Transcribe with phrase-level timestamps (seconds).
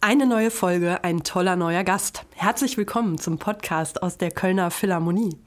[0.00, 2.26] Eine neue Folge, ein toller neuer Gast.
[2.34, 5.38] Herzlich willkommen zum Podcast aus der Kölner Philharmonie.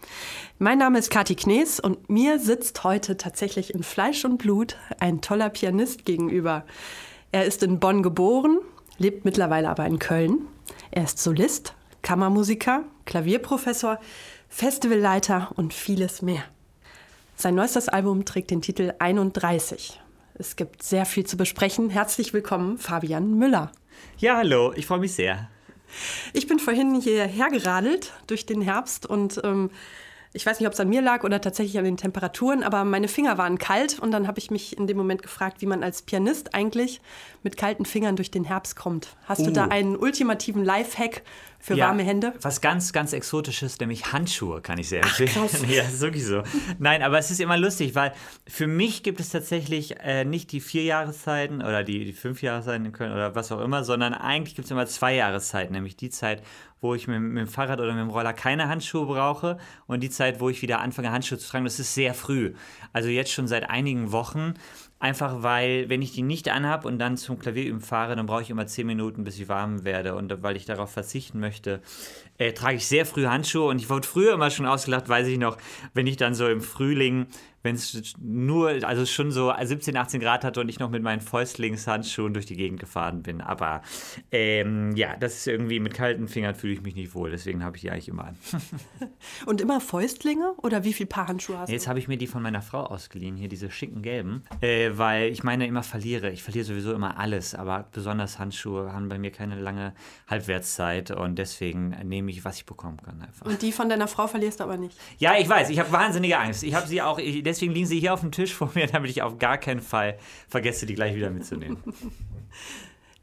[0.58, 5.22] Mein Name ist Kati Knees und mir sitzt heute tatsächlich in Fleisch und Blut ein
[5.22, 6.66] toller Pianist gegenüber.
[7.32, 8.58] Er ist in Bonn geboren,
[8.98, 10.48] lebt mittlerweile aber in Köln.
[10.90, 14.00] Er ist Solist, Kammermusiker, Klavierprofessor,
[14.50, 16.42] Festivalleiter und vieles mehr.
[17.36, 20.02] Sein neuestes Album trägt den Titel 31.
[20.40, 21.90] Es gibt sehr viel zu besprechen.
[21.90, 23.72] Herzlich willkommen, Fabian Müller.
[24.20, 25.50] Ja, hallo, ich freue mich sehr.
[26.32, 29.72] Ich bin vorhin hierher geradelt durch den Herbst und ähm,
[30.34, 33.08] ich weiß nicht, ob es an mir lag oder tatsächlich an den Temperaturen, aber meine
[33.08, 36.04] Finger waren kalt und dann habe ich mich in dem Moment gefragt, wie man als
[36.04, 37.02] Pianist eigentlich
[37.42, 39.18] mit kalten Fingern durch den Herbst kommt.
[39.26, 39.46] Hast uh.
[39.46, 39.70] du da uh.
[39.72, 41.24] einen ultimativen Lifehack
[41.60, 42.34] für ja, warme Hände?
[42.42, 45.32] Was ganz, ganz Exotisches, nämlich Handschuhe, kann ich sehr empfehlen.
[45.36, 46.44] Ach, ja, ist wirklich so.
[46.80, 48.14] Nein, aber es ist immer lustig, weil
[48.48, 52.86] für mich gibt es tatsächlich äh, nicht die vier Jahreszeiten oder die, die fünf Jahreszeiten
[52.86, 56.10] in Köln oder was auch immer, sondern eigentlich gibt es immer zwei Jahreszeiten, nämlich die
[56.10, 56.44] Zeit,
[56.80, 60.10] wo ich mit, mit, dem Fahrrad oder mit dem Roller keine Handschuhe brauche und die
[60.10, 62.54] Zeit, wo ich wieder anfange, Handschuhe zu tragen, das ist sehr früh.
[62.94, 64.54] Also jetzt schon seit einigen Wochen.
[65.00, 68.50] Einfach weil, wenn ich die nicht anhab und dann zum Klavierüben fahre, dann brauche ich
[68.50, 70.16] immer zehn Minuten, bis ich warm werde.
[70.16, 71.82] Und weil ich darauf verzichten möchte,
[72.40, 73.68] äh, trage ich sehr früh Handschuhe.
[73.68, 75.58] Und ich wurde früher immer schon ausgelacht, weiß ich noch,
[75.94, 77.28] wenn ich dann so im Frühling
[77.68, 81.20] wenn es nur, also schon so 17, 18 Grad hatte und ich noch mit meinen
[81.20, 83.42] Fäustlingshandschuhen durch die Gegend gefahren bin.
[83.42, 83.82] Aber
[84.32, 87.76] ähm, ja, das ist irgendwie mit kalten Fingern fühle ich mich nicht wohl, deswegen habe
[87.76, 88.38] ich die eigentlich immer an.
[89.46, 91.74] und immer Fäustlinge oder wie viele Paar Handschuhe hast du?
[91.74, 95.30] Jetzt habe ich mir die von meiner Frau ausgeliehen, hier diese schicken gelben, äh, weil
[95.30, 96.30] ich meine immer verliere.
[96.32, 99.94] Ich verliere sowieso immer alles, aber besonders Handschuhe haben bei mir keine lange
[100.30, 103.46] Halbwertszeit und deswegen nehme ich, was ich bekommen kann einfach.
[103.46, 104.98] Und die von deiner Frau verlierst du aber nicht?
[105.18, 106.64] Ja, ich weiß, ich habe wahnsinnige Angst.
[106.64, 109.10] Ich habe sie auch, ich, deswegen liegen sie hier auf dem Tisch vor mir, damit
[109.10, 111.78] ich auf gar keinen Fall vergesse, die gleich wieder mitzunehmen.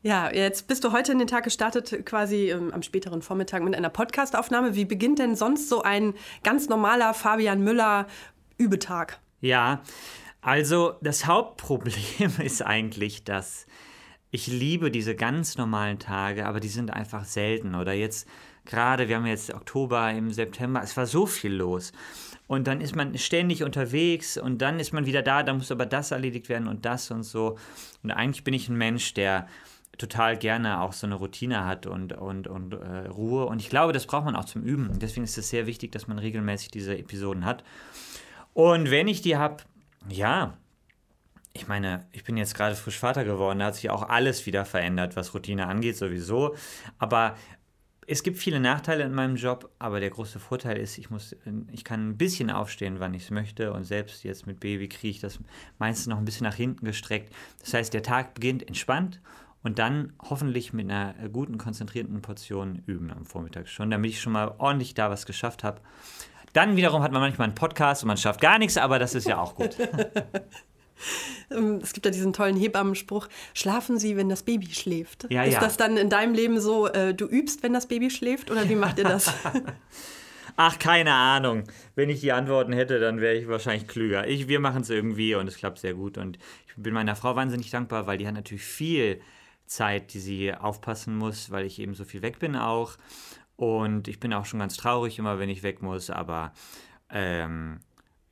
[0.06, 3.74] Ja, jetzt bist du heute in den Tag gestartet, quasi ähm, am späteren Vormittag mit
[3.74, 4.74] einer Podcastaufnahme.
[4.74, 6.12] Wie beginnt denn sonst so ein
[6.42, 8.06] ganz normaler Fabian Müller
[8.58, 9.18] Übetag?
[9.40, 9.82] Ja,
[10.42, 11.94] also das Hauptproblem
[12.44, 13.64] ist eigentlich, dass
[14.30, 17.74] ich liebe diese ganz normalen Tage, aber die sind einfach selten.
[17.74, 18.28] Oder jetzt
[18.66, 21.92] gerade, wir haben jetzt Oktober, im September, es war so viel los.
[22.46, 25.86] Und dann ist man ständig unterwegs und dann ist man wieder da, da muss aber
[25.86, 27.58] das erledigt werden und das und so.
[28.02, 29.48] Und eigentlich bin ich ein Mensch, der
[29.96, 33.46] total gerne auch so eine Routine hat und, und, und äh, Ruhe.
[33.46, 34.98] Und ich glaube, das braucht man auch zum Üben.
[34.98, 37.64] Deswegen ist es sehr wichtig, dass man regelmäßig diese Episoden hat.
[38.52, 39.62] Und wenn ich die habe,
[40.08, 40.54] ja,
[41.52, 44.64] ich meine, ich bin jetzt gerade frisch Vater geworden, da hat sich auch alles wieder
[44.64, 46.56] verändert, was Routine angeht, sowieso.
[46.98, 47.36] Aber
[48.06, 51.36] es gibt viele Nachteile in meinem Job, aber der große Vorteil ist, ich, muss,
[51.72, 53.72] ich kann ein bisschen aufstehen, wann ich es möchte.
[53.72, 55.38] Und selbst jetzt mit Baby kriege ich das
[55.78, 57.32] meistens noch ein bisschen nach hinten gestreckt.
[57.60, 59.20] Das heißt, der Tag beginnt entspannt
[59.62, 64.32] und dann hoffentlich mit einer guten, konzentrierten Portion üben am Vormittag schon, damit ich schon
[64.32, 65.80] mal ordentlich da was geschafft habe.
[66.52, 69.26] Dann wiederum hat man manchmal einen Podcast und man schafft gar nichts, aber das ist
[69.26, 69.76] ja auch gut.
[71.50, 75.26] Ähm, es gibt ja diesen tollen Hebammenspruch, schlafen Sie, wenn das Baby schläft.
[75.30, 75.60] Ja, ist ja.
[75.60, 78.76] das dann in deinem Leben so, äh, du übst, wenn das Baby schläft oder wie
[78.76, 79.32] macht ihr das?
[80.56, 81.64] Ach, keine Ahnung.
[81.96, 84.28] Wenn ich die Antworten hätte, dann wäre ich wahrscheinlich klüger.
[84.28, 86.16] Ich, wir machen es irgendwie und es klappt sehr gut.
[86.16, 86.38] Und
[86.68, 89.20] ich bin meiner Frau wahnsinnig dankbar, weil die hat natürlich viel
[89.66, 92.96] Zeit, die sie aufpassen muss, weil ich eben so viel weg bin auch.
[93.56, 96.52] Und ich bin auch schon ganz traurig immer, wenn ich weg muss, aber
[97.10, 97.80] ähm,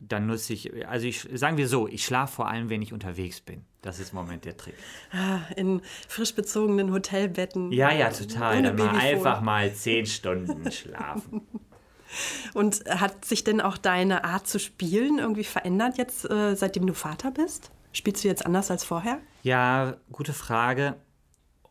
[0.09, 3.41] dann nutze ich, also ich, sagen wir so, ich schlafe vor allem, wenn ich unterwegs
[3.41, 3.65] bin.
[3.83, 4.75] Das ist im Moment der Trick.
[5.13, 7.73] Ah, in frisch bezogenen Hotelbetten.
[7.73, 8.63] Ja, ja, total.
[8.63, 11.43] Dann mal einfach mal zehn Stunden schlafen.
[12.53, 16.93] Und hat sich denn auch deine Art zu spielen irgendwie verändert jetzt, äh, seitdem du
[16.93, 17.71] Vater bist?
[17.93, 19.19] Spielst du jetzt anders als vorher?
[19.43, 20.97] Ja, gute Frage.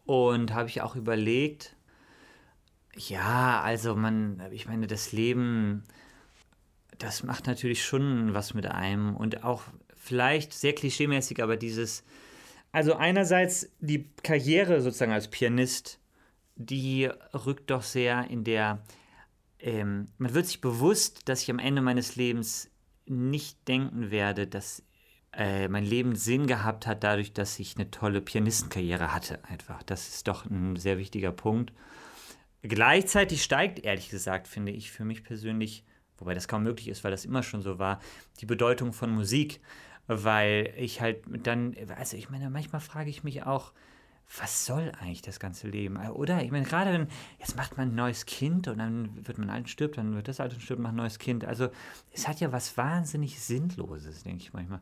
[0.05, 1.75] Und habe ich auch überlegt,
[2.95, 5.83] ja, also man, ich meine, das Leben
[7.01, 9.63] das macht natürlich schon was mit einem und auch
[9.95, 12.03] vielleicht sehr klischeemäßig, aber dieses,
[12.71, 15.99] also einerseits die Karriere sozusagen als Pianist,
[16.55, 18.83] die rückt doch sehr in der,
[19.59, 22.69] ähm, man wird sich bewusst, dass ich am Ende meines Lebens
[23.05, 24.83] nicht denken werde, dass
[25.33, 29.81] äh, mein Leben Sinn gehabt hat dadurch, dass ich eine tolle Pianistenkarriere hatte einfach.
[29.83, 31.73] Das ist doch ein sehr wichtiger Punkt.
[32.63, 35.83] Gleichzeitig steigt, ehrlich gesagt, finde ich für mich persönlich
[36.21, 37.99] wobei das kaum möglich ist, weil das immer schon so war,
[38.39, 39.59] die Bedeutung von Musik,
[40.07, 43.73] weil ich halt dann, also ich meine, manchmal frage ich mich auch,
[44.39, 45.97] was soll eigentlich das ganze Leben?
[45.97, 47.07] Oder ich meine, gerade wenn,
[47.39, 50.29] jetzt macht man ein neues Kind und dann wird man alt und stirbt, dann wird
[50.29, 51.43] das alt und stirbt, macht ein neues Kind.
[51.43, 51.67] Also
[52.13, 54.79] es hat ja was wahnsinnig Sinnloses, denke ich manchmal.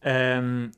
[0.00, 0.70] Ähm,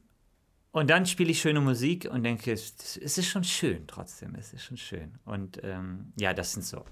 [0.72, 4.64] Und dann spiele ich schöne Musik und denke, es, ist schon schön trotzdem, es ist
[4.64, 5.20] schon schön.
[5.24, 6.84] Und ähm, ja, das sind so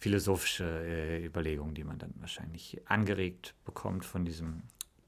[0.00, 4.62] philosophische äh, Überlegungen, die man dann wahrscheinlich angeregt bekommt von diesen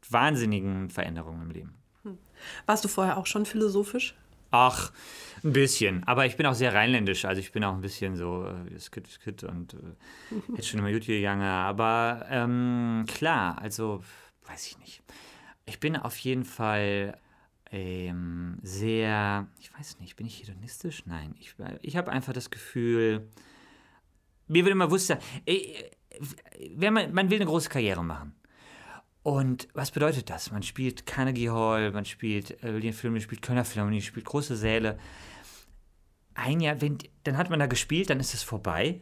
[0.09, 1.75] wahnsinnigen Veränderungen im Leben.
[2.03, 2.19] Hm.
[2.67, 4.15] Warst du vorher auch schon philosophisch?
[4.51, 4.93] Ach,
[5.43, 6.05] ein bisschen.
[6.05, 7.25] Aber ich bin auch sehr rheinländisch.
[7.25, 9.79] Also ich bin auch ein bisschen so äh, skit, skit und äh,
[10.57, 11.43] jetzt schon immer gut gegangen.
[11.43, 14.05] Aber ähm, klar, also
[14.47, 15.03] weiß ich nicht.
[15.65, 17.19] Ich bin auf jeden Fall
[17.71, 21.05] ähm, sehr, ich weiß nicht, bin ich hedonistisch?
[21.07, 21.35] Nein.
[21.41, 23.27] Ich, ich habe einfach das Gefühl,
[24.53, 25.91] mir wird immer bewusster, äh,
[26.77, 28.35] wenn man, man will eine große Karriere machen.
[29.23, 30.51] Und was bedeutet das?
[30.51, 34.57] Man spielt Carnegie Hall, man spielt äh, Berlin Film, man spielt Kölner Philharmonie, spielt große
[34.57, 34.99] Säle.
[36.35, 39.01] Ein Jahr, wenn, dann hat man da gespielt, dann ist es vorbei.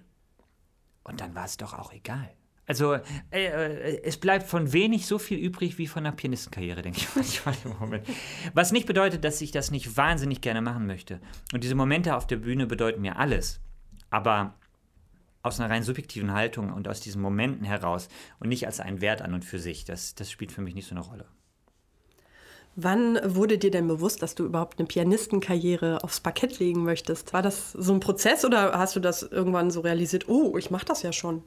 [1.05, 2.35] Und dann war es doch auch egal.
[2.67, 3.01] Also äh,
[3.47, 7.55] äh, es bleibt von wenig so viel übrig wie von einer Pianistenkarriere, denke ich manchmal
[7.65, 8.07] im Moment.
[8.55, 11.21] Was nicht bedeutet, dass ich das nicht wahnsinnig gerne machen möchte.
[11.53, 13.61] Und diese Momente auf der Bühne bedeuten mir alles.
[14.11, 14.60] Aber
[15.43, 18.09] aus einer rein subjektiven Haltung und aus diesen Momenten heraus
[18.39, 19.85] und nicht als einen Wert an und für sich.
[19.85, 21.27] Das, das spielt für mich nicht so eine Rolle.
[22.77, 27.33] Wann wurde dir denn bewusst, dass du überhaupt eine Pianistenkarriere aufs Parkett legen möchtest?
[27.33, 30.85] War das so ein Prozess oder hast du das irgendwann so realisiert, oh, ich mache
[30.85, 31.43] das ja schon?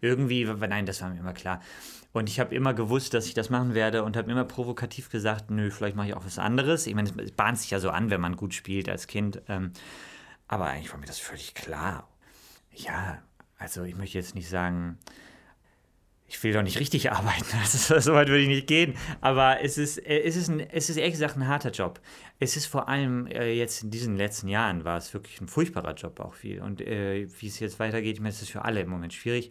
[0.00, 1.60] Irgendwie, nein, das war mir immer klar.
[2.12, 5.50] Und ich habe immer gewusst, dass ich das machen werde und habe immer provokativ gesagt,
[5.50, 6.86] nö, vielleicht mache ich auch was anderes.
[6.86, 9.42] Ich meine, es bahnt sich ja so an, wenn man gut spielt als Kind.
[9.48, 9.72] Ähm,
[10.48, 12.08] aber eigentlich war mir das völlig klar.
[12.72, 13.22] Ja,
[13.58, 14.98] also ich möchte jetzt nicht sagen,
[16.26, 19.78] ich will doch nicht richtig arbeiten, also, so weit würde ich nicht gehen, aber es
[19.78, 22.00] ist, äh, es, ist ein, es ist ehrlich gesagt ein harter Job.
[22.38, 25.94] Es ist vor allem äh, jetzt in diesen letzten Jahren war es wirklich ein furchtbarer
[25.94, 28.80] Job auch viel und äh, wie es jetzt weitergeht, ich meine, es ist für alle
[28.80, 29.50] im Moment schwierig.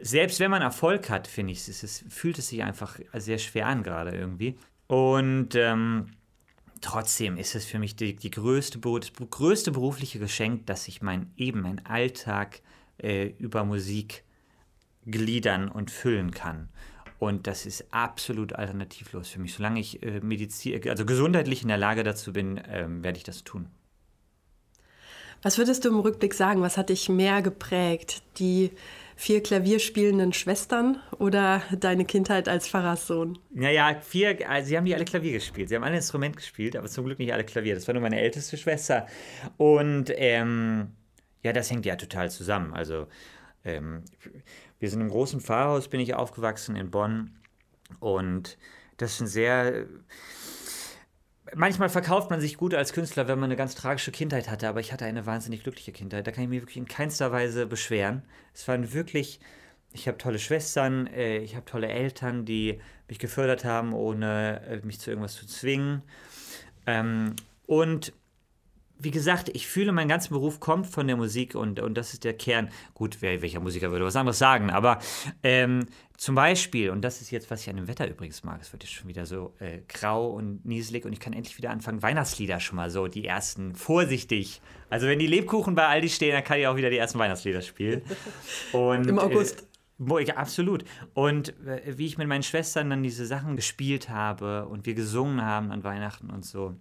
[0.00, 3.68] Selbst wenn man Erfolg hat, finde ich, es ist, fühlt es sich einfach sehr schwer
[3.68, 4.56] an gerade irgendwie
[4.88, 6.10] und ähm,
[6.80, 11.32] trotzdem ist es für mich die, die größte, das größte berufliche Geschenk, dass ich mein
[11.36, 12.60] eben mein Alltag
[12.98, 14.24] äh, über Musik
[15.06, 16.68] gliedern und füllen kann.
[17.18, 19.54] Und das ist absolut alternativlos für mich.
[19.54, 23.44] Solange ich äh, Medizin, also gesundheitlich in der Lage dazu bin, äh, werde ich das
[23.44, 23.68] tun.
[25.42, 26.62] Was würdest du im Rückblick sagen?
[26.62, 28.22] Was hat dich mehr geprägt?
[28.38, 28.70] Die
[29.14, 33.38] vier klavierspielenden Schwestern oder deine Kindheit als Pfarrerssohn?
[33.50, 35.68] Naja, vier, also sie haben die alle Klavier gespielt.
[35.68, 37.74] Sie haben alle Instrument gespielt, aber zum Glück nicht alle Klavier.
[37.74, 39.06] Das war nur meine älteste Schwester.
[39.58, 40.92] Und ähm,
[41.44, 42.72] ja, das hängt ja total zusammen.
[42.72, 43.06] Also
[43.64, 44.02] ähm,
[44.80, 47.36] wir sind im großen Pfarrhaus, bin ich aufgewachsen in Bonn.
[48.00, 48.56] Und
[48.96, 49.86] das ist ein sehr.
[51.54, 54.80] Manchmal verkauft man sich gut als Künstler, wenn man eine ganz tragische Kindheit hatte, aber
[54.80, 56.26] ich hatte eine wahnsinnig glückliche Kindheit.
[56.26, 58.22] Da kann ich mich wirklich in keinster Weise beschweren.
[58.52, 59.38] Es waren wirklich.
[59.96, 64.84] Ich habe tolle Schwestern, äh, ich habe tolle Eltern, die mich gefördert haben, ohne äh,
[64.84, 66.02] mich zu irgendwas zu zwingen.
[66.86, 67.36] Ähm,
[67.66, 68.12] und
[68.98, 72.24] wie gesagt, ich fühle, mein ganzer Beruf kommt von der Musik und, und das ist
[72.24, 72.70] der Kern.
[72.94, 74.98] Gut, wer, welcher Musiker würde was anderes sagen, aber
[75.42, 75.86] ähm,
[76.16, 78.84] zum Beispiel, und das ist jetzt, was ich an dem Wetter übrigens mag, es wird
[78.84, 82.60] jetzt schon wieder so äh, grau und nieselig und ich kann endlich wieder anfangen, Weihnachtslieder
[82.60, 84.60] schon mal so, die ersten, vorsichtig.
[84.90, 87.62] Also wenn die Lebkuchen bei Aldi stehen, dann kann ich auch wieder die ersten Weihnachtslieder
[87.62, 88.02] spielen.
[88.72, 89.62] Und, Im August.
[89.98, 90.84] Äh, ja, absolut.
[91.14, 95.42] Und äh, wie ich mit meinen Schwestern dann diese Sachen gespielt habe und wir gesungen
[95.42, 96.74] haben an Weihnachten und so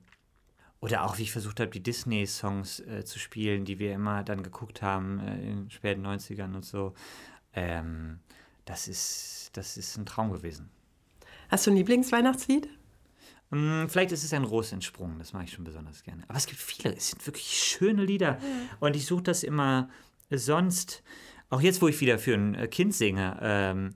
[0.83, 4.43] oder auch, wie ich versucht habe, die Disney-Songs äh, zu spielen, die wir immer dann
[4.43, 6.93] geguckt haben äh, in den späten 90ern und so.
[7.53, 8.19] Ähm,
[8.65, 10.69] das, ist, das ist ein Traum gewesen.
[11.47, 12.67] Hast du ein Lieblingsweihnachtslied?
[13.51, 16.25] Hm, vielleicht ist es ein Rosentsprung, das mache ich schon besonders gerne.
[16.27, 18.37] Aber es gibt viele, es sind wirklich schöne Lieder.
[18.81, 19.89] Und ich suche das immer
[20.31, 21.01] sonst,
[21.49, 23.95] auch jetzt, wo ich wieder für ein äh, Kind singe, ähm,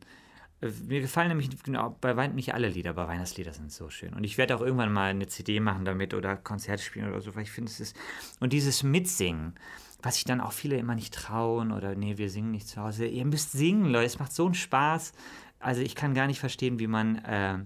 [0.60, 4.14] mir gefallen nämlich genau, bei Weihnachten nicht alle Lieder, aber Weihnachtslieder sind so schön.
[4.14, 7.36] Und ich werde auch irgendwann mal eine CD machen damit oder Konzerte spielen oder so,
[7.36, 7.96] weil ich finde, es ist.
[8.40, 9.54] Und dieses Mitsingen,
[10.02, 13.06] was sich dann auch viele immer nicht trauen oder nee, wir singen nicht zu Hause.
[13.06, 15.12] Ihr müsst singen, Leute, es macht so einen Spaß.
[15.60, 17.60] Also ich kann gar nicht verstehen, wie man, äh,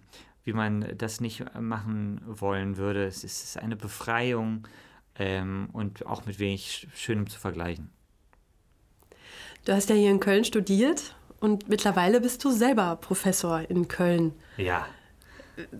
[0.44, 3.06] wie man das nicht machen wollen würde.
[3.06, 4.68] Es ist eine Befreiung
[5.16, 7.90] ähm, und auch mit wenig Schönem zu vergleichen.
[9.64, 14.34] Du hast ja hier in Köln studiert und mittlerweile bist du selber Professor in Köln.
[14.58, 14.86] Ja.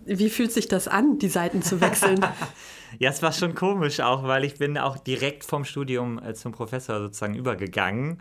[0.04, 2.20] Wie fühlt sich das an, die Seiten zu wechseln?
[2.98, 6.50] ja, es war schon komisch auch, weil ich bin auch direkt vom Studium äh, zum
[6.52, 8.20] Professor sozusagen übergegangen.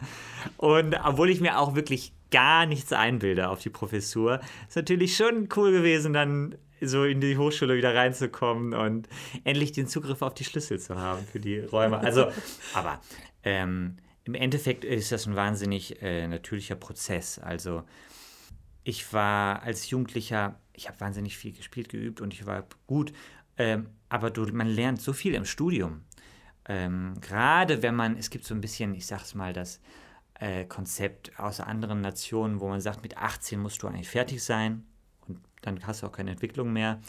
[0.57, 5.49] Und obwohl ich mir auch wirklich gar nichts einbilde auf die Professur, ist natürlich schon
[5.55, 9.09] cool gewesen, dann so in die Hochschule wieder reinzukommen und
[9.43, 11.99] endlich den Zugriff auf die Schlüssel zu haben für die Räume.
[11.99, 12.27] Also,
[12.73, 13.01] aber
[13.43, 13.97] ähm,
[14.31, 17.37] im Endeffekt ist das ein wahnsinnig äh, natürlicher Prozess.
[17.37, 17.83] Also
[18.85, 23.11] ich war als Jugendlicher, ich habe wahnsinnig viel gespielt, geübt und ich war gut,
[23.57, 26.05] Ähm, aber du, man lernt so viel im Studium.
[26.65, 29.81] Ähm, Gerade wenn man, es gibt so ein bisschen, ich sag's mal, das
[30.39, 34.85] äh, Konzept aus anderen Nationen, wo man sagt, mit 18 musst du eigentlich fertig sein
[35.27, 37.01] und dann hast du auch keine Entwicklung mehr.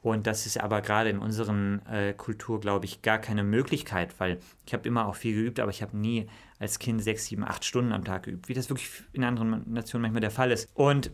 [0.00, 4.38] Und das ist aber gerade in unserer äh, Kultur, glaube ich, gar keine Möglichkeit, weil
[4.64, 6.28] ich habe immer auch viel geübt, aber ich habe nie
[6.60, 10.02] als Kind sechs, sieben, acht Stunden am Tag geübt, wie das wirklich in anderen Nationen
[10.02, 10.68] manchmal der Fall ist.
[10.74, 11.10] Und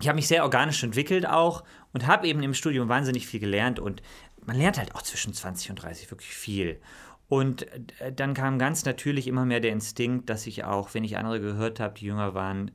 [0.00, 3.80] ich habe mich sehr organisch entwickelt auch und habe eben im Studium wahnsinnig viel gelernt
[3.80, 4.02] und
[4.44, 6.80] man lernt halt auch zwischen 20 und 30 wirklich viel.
[7.28, 11.16] Und äh, dann kam ganz natürlich immer mehr der Instinkt, dass ich auch, wenn ich
[11.16, 12.70] andere gehört habe, die jünger waren,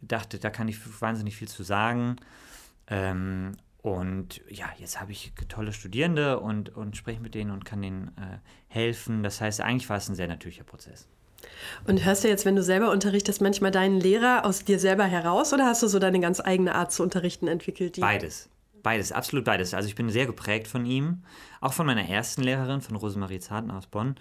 [0.00, 2.16] dachte, da kann ich wahnsinnig viel zu sagen.
[2.86, 3.52] Ähm,
[3.84, 8.08] und ja, jetzt habe ich tolle Studierende und, und spreche mit denen und kann denen
[8.16, 9.22] äh, helfen.
[9.22, 11.06] Das heißt, eigentlich war es ein sehr natürlicher Prozess.
[11.86, 15.52] Und hörst du jetzt, wenn du selber unterrichtest, manchmal deinen Lehrer aus dir selber heraus
[15.52, 18.00] oder hast du so deine ganz eigene Art zu unterrichten entwickelt?
[18.00, 18.48] beides.
[18.82, 19.74] Beides, absolut beides.
[19.74, 21.22] Also ich bin sehr geprägt von ihm,
[21.60, 24.14] auch von meiner ersten Lehrerin, von Rosemarie Zarten aus Bonn,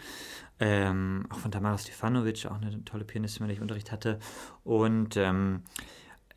[0.60, 4.20] ähm, auch von Tamara Stefanovic, auch eine tolle Pianistin, mit der ich Unterricht hatte.
[4.65, 5.63] Und ähm,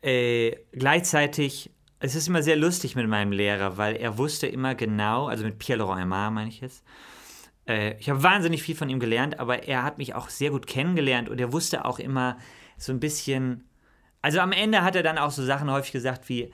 [0.01, 5.27] äh, gleichzeitig, es ist immer sehr lustig mit meinem Lehrer, weil er wusste immer genau,
[5.27, 6.83] also mit Pierre Laurent Aymar meine ich jetzt,
[7.67, 10.67] äh, ich habe wahnsinnig viel von ihm gelernt, aber er hat mich auch sehr gut
[10.67, 12.37] kennengelernt und er wusste auch immer
[12.77, 13.65] so ein bisschen,
[14.21, 16.53] also am Ende hat er dann auch so Sachen häufig gesagt wie,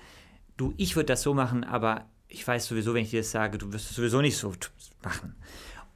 [0.57, 3.57] du, ich würde das so machen, aber ich weiß sowieso, wenn ich dir das sage,
[3.57, 4.53] du wirst es sowieso nicht so
[5.03, 5.35] machen.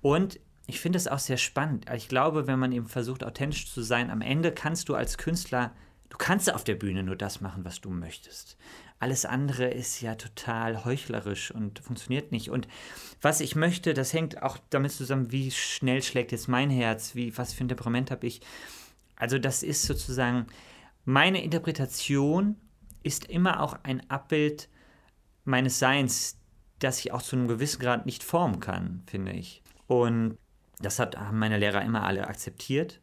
[0.02, 1.86] Und ich finde es auch sehr spannend.
[1.96, 5.72] Ich glaube, wenn man eben versucht, authentisch zu sein, am Ende kannst du als Künstler,
[6.10, 8.58] du kannst auf der Bühne nur das machen, was du möchtest.
[9.00, 12.50] Alles andere ist ja total heuchlerisch und funktioniert nicht.
[12.50, 12.68] Und
[13.22, 17.38] was ich möchte, das hängt auch damit zusammen, wie schnell schlägt jetzt mein Herz, wie,
[17.38, 18.42] was für ein Temperament habe ich.
[19.16, 20.48] Also das ist sozusagen
[21.06, 22.58] meine Interpretation
[23.02, 24.68] ist immer auch ein Abbild
[25.46, 26.38] meines Seins,
[26.80, 29.64] das ich auch zu einem gewissen Grad nicht formen kann, finde ich.
[29.88, 30.38] Und
[30.80, 33.00] das hat, haben meine Lehrer immer alle akzeptiert.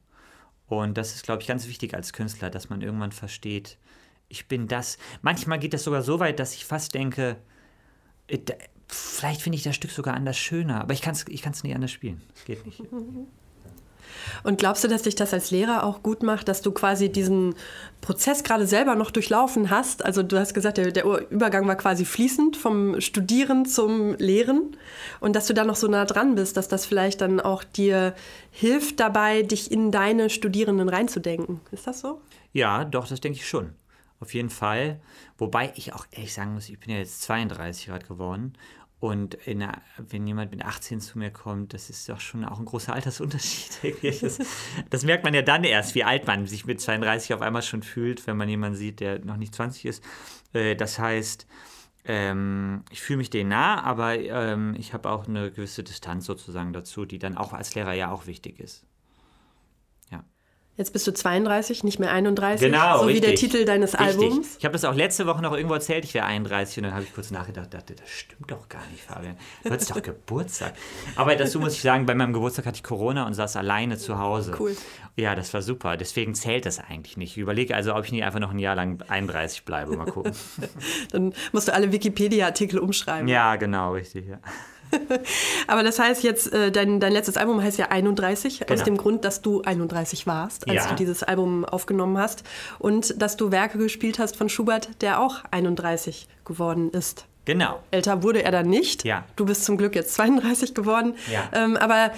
[0.66, 3.78] Und das ist, glaube ich, ganz wichtig als Künstler, dass man irgendwann versteht,
[4.34, 4.98] ich bin das.
[5.22, 7.36] Manchmal geht das sogar so weit, dass ich fast denke,
[8.26, 8.38] äh,
[8.88, 11.92] vielleicht finde ich das Stück sogar anders schöner, aber ich kann es ich nicht anders
[11.92, 12.20] spielen.
[12.34, 12.82] Das geht nicht.
[14.42, 17.54] Und glaubst du, dass dich das als Lehrer auch gut macht, dass du quasi diesen
[18.00, 20.04] Prozess gerade selber noch durchlaufen hast?
[20.04, 24.76] Also du hast gesagt, der, der, Übergang war quasi fließend vom Studieren zum Lehren
[25.20, 28.14] und dass du da noch so nah dran bist, dass das vielleicht dann auch dir
[28.50, 31.60] hilft dabei, dich in deine Studierenden reinzudenken.
[31.72, 32.20] Ist das so?
[32.52, 33.72] Ja, doch, das denke ich schon.
[34.24, 35.02] Auf jeden Fall.
[35.36, 38.54] Wobei ich auch ehrlich sagen muss, ich bin ja jetzt 32 Grad geworden
[39.00, 42.64] und der, wenn jemand mit 18 zu mir kommt, das ist doch schon auch ein
[42.64, 43.96] großer Altersunterschied.
[44.22, 44.38] Das,
[44.88, 47.82] das, merkt man ja dann erst, wie alt man sich mit 32 auf einmal schon
[47.82, 50.02] fühlt, wenn man jemanden sieht, der noch nicht 20 ist.
[50.54, 51.46] Äh, das heißt,
[52.06, 56.72] ähm, ich fühle mich denen nah, aber ähm, ich habe auch eine gewisse Distanz sozusagen
[56.72, 58.86] dazu, die dann auch als Lehrer ja auch wichtig ist.
[60.76, 62.60] Jetzt bist du 32, nicht mehr 31.
[62.68, 63.22] Genau, So richtig.
[63.22, 64.20] wie der Titel deines richtig.
[64.22, 64.56] Albums.
[64.58, 67.04] Ich habe das auch letzte Woche noch irgendwo erzählt, ich wäre 31 und dann habe
[67.04, 69.36] ich kurz nachgedacht, dachte, das stimmt doch gar nicht, Fabian.
[69.62, 70.74] Du hattest doch Geburtstag.
[71.14, 74.18] Aber dazu muss ich sagen, bei meinem Geburtstag hatte ich Corona und saß alleine zu
[74.18, 74.56] Hause.
[74.58, 74.76] Cool.
[75.16, 75.96] Ja, das war super.
[75.96, 77.32] Deswegen zählt das eigentlich nicht.
[77.32, 79.96] Ich überlege also, ob ich nicht einfach noch ein Jahr lang 31 bleibe.
[79.96, 80.32] Mal gucken.
[81.12, 83.28] dann musst du alle Wikipedia-Artikel umschreiben.
[83.28, 84.38] Ja, genau, richtig, ja.
[85.66, 88.72] Aber das heißt jetzt, äh, dein, dein letztes Album heißt ja 31, genau.
[88.72, 90.90] aus dem Grund, dass du 31 warst, als ja.
[90.90, 92.44] du dieses Album aufgenommen hast.
[92.78, 97.26] Und dass du Werke gespielt hast von Schubert, der auch 31 geworden ist.
[97.44, 97.82] Genau.
[97.90, 99.04] Älter wurde er dann nicht.
[99.04, 99.24] Ja.
[99.36, 101.14] Du bist zum Glück jetzt 32 geworden.
[101.30, 101.48] Ja.
[101.52, 102.10] Ähm, aber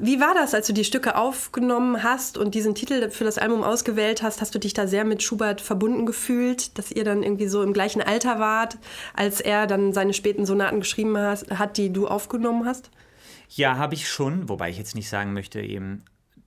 [0.00, 3.64] wie war das, als du die Stücke aufgenommen hast und diesen Titel für das Album
[3.64, 4.40] ausgewählt hast?
[4.40, 7.72] Hast du dich da sehr mit Schubert verbunden gefühlt, dass ihr dann irgendwie so im
[7.72, 8.78] gleichen Alter wart,
[9.14, 12.90] als er dann seine späten Sonaten geschrieben hat, die du aufgenommen hast?
[13.48, 16.04] Ja, habe ich schon, wobei ich jetzt nicht sagen möchte, eben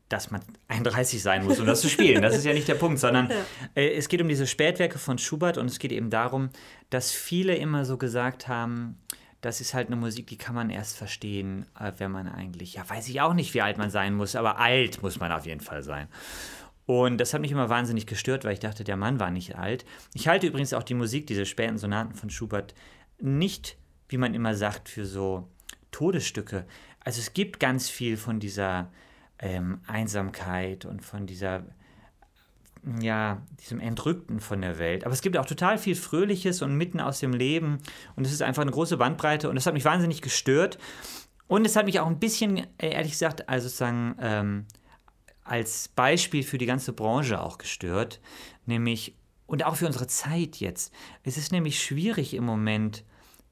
[0.09, 2.23] dass man 31 sein muss, um das zu spielen.
[2.23, 3.35] Das ist ja nicht der Punkt, sondern ja.
[3.75, 6.49] äh, es geht um diese Spätwerke von Schubert und es geht eben darum,
[6.89, 8.97] dass viele immer so gesagt haben,
[9.41, 12.89] das ist halt eine Musik, die kann man erst verstehen, äh, wenn man eigentlich, ja,
[12.89, 15.61] weiß ich auch nicht, wie alt man sein muss, aber alt muss man auf jeden
[15.61, 16.07] Fall sein.
[16.85, 19.85] Und das hat mich immer wahnsinnig gestört, weil ich dachte, der Mann war nicht alt.
[20.13, 22.73] Ich halte übrigens auch die Musik, diese späten Sonaten von Schubert,
[23.19, 23.77] nicht,
[24.07, 25.47] wie man immer sagt, für so
[25.91, 26.65] Todesstücke.
[26.99, 28.91] Also es gibt ganz viel von dieser
[29.37, 31.63] ähm, Einsamkeit und von dieser
[33.01, 35.05] ja, diesem Entrückten von der Welt.
[35.05, 37.79] Aber es gibt auch total viel Fröhliches und mitten aus dem Leben.
[38.15, 39.49] Und es ist einfach eine große Bandbreite.
[39.49, 40.77] Und das hat mich wahnsinnig gestört.
[41.47, 44.65] Und es hat mich auch ein bisschen, äh, ehrlich gesagt, also sozusagen ähm,
[45.43, 48.21] als Beispiel für die ganze Branche auch gestört.
[48.65, 50.93] Nämlich, und auch für unsere Zeit jetzt.
[51.23, 53.03] Es ist nämlich schwierig im Moment,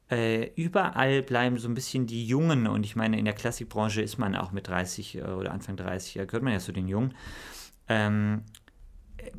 [0.10, 2.68] äh, überall bleiben so ein bisschen die Jungen.
[2.68, 6.16] Und ich meine, in der Klassikbranche ist man auch mit 30 äh, oder Anfang 30,
[6.16, 7.14] ja, gehört man ja zu den Jungen.
[7.90, 8.44] Ähm,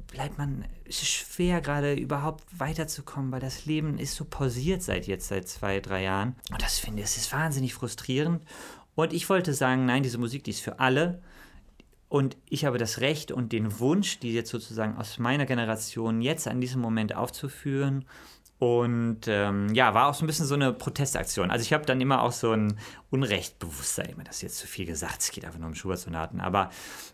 [0.06, 5.06] bleibt man, es ist schwer gerade überhaupt weiterzukommen, weil das Leben ist so pausiert seit
[5.06, 6.36] jetzt, seit zwei, drei Jahren.
[6.50, 8.42] Und das finde ich, es ist wahnsinnig frustrierend.
[8.94, 11.22] Und ich wollte sagen, nein, diese Musik, die ist für alle.
[12.08, 16.48] Und ich habe das Recht und den Wunsch, die jetzt sozusagen aus meiner Generation jetzt
[16.48, 18.06] an diesem Moment aufzuführen
[18.58, 21.50] und ähm, ja, war auch so ein bisschen so eine Protestaktion.
[21.50, 22.76] Also ich habe dann immer auch so ein
[23.10, 26.40] Unrechtbewusstsein, immer das ist jetzt zu viel gesagt, es geht einfach nur um Schubert-Sonaten.
[26.40, 26.70] Aber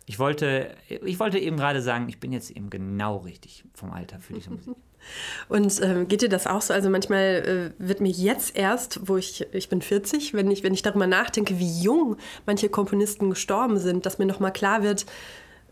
[0.07, 4.21] ich wollte, ich wollte eben gerade sagen, ich bin jetzt eben genau richtig vom Alter
[4.21, 4.75] für diese Musik.
[5.51, 6.73] Und ähm, geht dir das auch so?
[6.73, 10.73] Also manchmal äh, wird mir jetzt erst, wo ich, ich bin 40, wenn ich, wenn
[10.73, 15.05] ich darüber nachdenke, wie jung manche Komponisten gestorben sind, dass mir nochmal klar wird,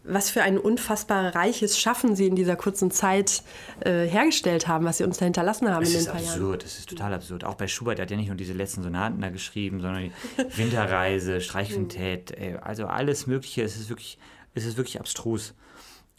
[0.05, 3.43] was für ein unfassbar reiches Schaffen sie in dieser kurzen Zeit
[3.81, 6.37] äh, hergestellt haben, was sie uns da hinterlassen haben das in den paar absurd, Jahren.
[6.37, 7.45] Das ist absurd, das ist total absurd.
[7.45, 10.13] Auch bei Schubert, der hat ja nicht nur diese letzten Sonaten da geschrieben, sondern die
[10.57, 13.63] Winterreise, Streichquintett, äh, also alles Mögliche.
[13.63, 14.19] Es ist wirklich,
[14.55, 15.55] es ist wirklich abstrus.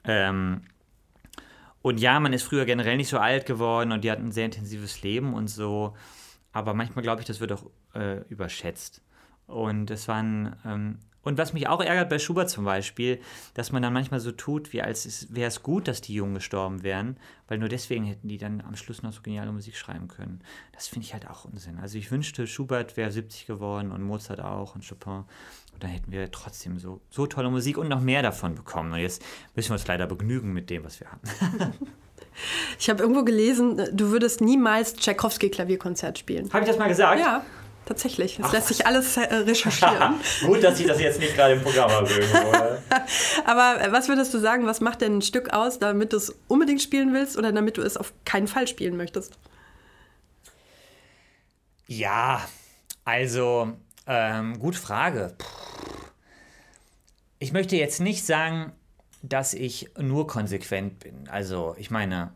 [0.06, 0.62] Ähm,
[1.82, 4.46] und ja, man ist früher generell nicht so alt geworden und die hatten ein sehr
[4.46, 5.94] intensives Leben und so.
[6.54, 9.02] Aber manchmal glaube ich, das wird auch äh, überschätzt.
[9.48, 13.20] Und es waren ähm, und was mich auch ärgert bei Schubert zum Beispiel,
[13.54, 16.84] dass man dann manchmal so tut, wie als wäre es gut, dass die Jungen gestorben
[16.84, 20.42] wären, weil nur deswegen hätten die dann am Schluss noch so geniale Musik schreiben können.
[20.74, 21.80] Das finde ich halt auch Unsinn.
[21.80, 25.24] Also ich wünschte, Schubert wäre 70 geworden und Mozart auch und Chopin.
[25.74, 28.92] Und dann hätten wir trotzdem so, so tolle Musik und noch mehr davon bekommen.
[28.92, 29.24] Und jetzt
[29.56, 31.22] müssen wir uns leider begnügen mit dem, was wir haben.
[32.78, 36.52] ich habe irgendwo gelesen, du würdest niemals Tchaikovsky-Klavierkonzert spielen.
[36.52, 37.22] Habe ich das mal gesagt?
[37.22, 37.46] Ja.
[37.86, 40.16] Tatsächlich, es lässt sich alles äh, recherchieren.
[40.46, 42.10] Gut, dass ich das jetzt nicht gerade im Programm habe.
[43.46, 46.34] Aber äh, was würdest du sagen, was macht denn ein Stück aus, damit du es
[46.48, 49.38] unbedingt spielen willst oder damit du es auf keinen Fall spielen möchtest?
[51.88, 52.42] Ja,
[53.04, 53.74] also,
[54.08, 55.36] ähm, gute Frage.
[57.40, 58.72] Ich möchte jetzt nicht sagen,
[59.22, 61.28] dass ich nur konsequent bin.
[61.30, 62.32] Also, ich meine,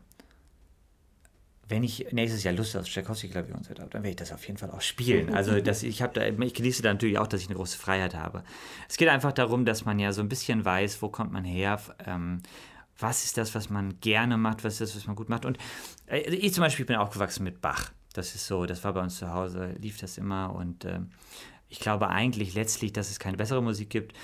[1.68, 4.70] wenn ich nächstes Jahr Lust auf Tchaikovsky-Klavierkonzert habe, dann werde ich das auf jeden Fall
[4.70, 5.34] auch spielen.
[5.34, 8.42] Also das, ich, da, ich genieße da natürlich auch, dass ich eine große Freiheit habe.
[8.88, 11.80] Es geht einfach darum, dass man ja so ein bisschen weiß, wo kommt man her,
[12.06, 12.40] ähm,
[12.98, 15.44] was ist das, was man gerne macht, was ist das, was man gut macht.
[15.44, 15.58] Und
[16.06, 17.92] äh, ich zum Beispiel bin aufgewachsen mit Bach.
[18.14, 20.54] Das ist so, das war bei uns zu Hause, lief das immer.
[20.54, 21.00] Und äh,
[21.68, 24.14] ich glaube eigentlich letztlich, dass es keine bessere Musik gibt.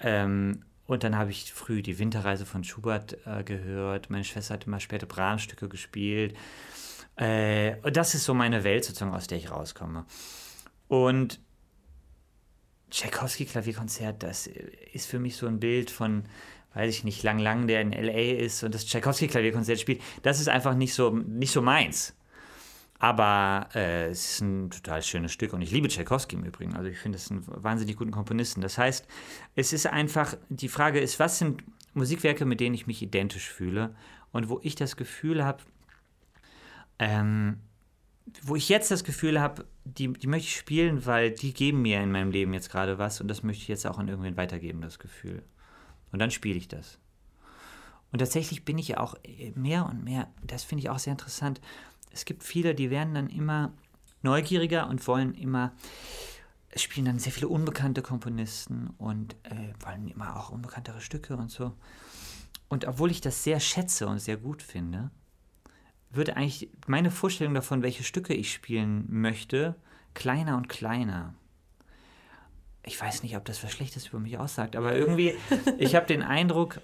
[0.00, 4.10] Ähm, und dann habe ich früh die Winterreise von Schubert äh, gehört.
[4.10, 6.36] Meine Schwester hat immer später Brahms-Stücke gespielt.
[7.16, 10.04] Äh, das ist so meine Welt sozusagen, aus der ich rauskomme.
[10.88, 11.40] Und
[12.90, 14.48] Tchaikovsky Klavierkonzert, das
[14.92, 16.24] ist für mich so ein Bild von,
[16.74, 20.00] weiß ich nicht, Lang Lang, der in LA ist und das Tchaikovsky Klavierkonzert spielt.
[20.22, 22.14] Das ist einfach nicht so, nicht so meins.
[23.00, 26.74] Aber äh, es ist ein total schönes Stück und ich liebe Tchaikovsky im Übrigen.
[26.74, 28.60] Also ich finde es einen wahnsinnig guten Komponisten.
[28.60, 29.06] Das heißt,
[29.56, 33.94] es ist einfach, die Frage ist, was sind Musikwerke, mit denen ich mich identisch fühle
[34.32, 35.62] und wo ich das Gefühl habe,
[36.98, 37.60] ähm,
[38.42, 42.00] wo ich jetzt das Gefühl habe, die, die möchte ich spielen, weil die geben mir
[42.00, 44.80] in meinem Leben jetzt gerade was und das möchte ich jetzt auch an irgendwen weitergeben,
[44.80, 45.42] das Gefühl.
[46.10, 46.98] Und dann spiele ich das.
[48.12, 49.16] Und tatsächlich bin ich ja auch
[49.54, 51.60] mehr und mehr, das finde ich auch sehr interessant,
[52.12, 53.72] es gibt viele, die werden dann immer
[54.22, 55.72] neugieriger und wollen immer,
[56.76, 61.72] spielen dann sehr viele unbekannte Komponisten und äh, wollen immer auch unbekanntere Stücke und so.
[62.68, 65.10] Und obwohl ich das sehr schätze und sehr gut finde,
[66.16, 69.74] wird eigentlich meine Vorstellung davon, welche Stücke ich spielen möchte,
[70.14, 71.34] kleiner und kleiner.
[72.84, 75.34] Ich weiß nicht, ob das was Schlechtes über mich aussagt, aber irgendwie,
[75.78, 76.80] ich habe den Eindruck,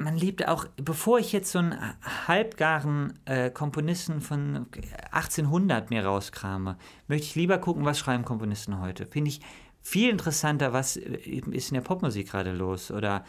[0.00, 1.78] man liebt auch, bevor ich jetzt so einen
[2.26, 4.66] halbgaren äh, Komponisten von
[5.12, 9.04] 1800 mir rauskrame, möchte ich lieber gucken, was schreiben Komponisten heute.
[9.04, 9.42] Finde ich
[9.82, 11.16] viel interessanter, was äh,
[11.50, 13.24] ist in der Popmusik gerade los oder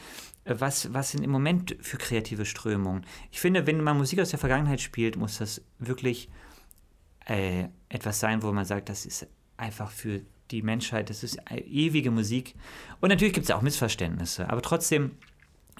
[0.45, 3.05] was, was sind im Moment für kreative Strömungen.
[3.31, 6.29] Ich finde, wenn man Musik aus der Vergangenheit spielt, muss das wirklich
[7.25, 9.27] äh, etwas sein, wo man sagt, das ist
[9.57, 12.55] einfach für die Menschheit, das ist ewige Musik.
[12.99, 15.11] Und natürlich gibt es auch Missverständnisse, aber trotzdem,